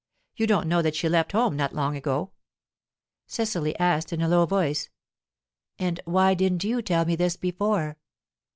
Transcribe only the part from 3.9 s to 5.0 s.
in a low voice: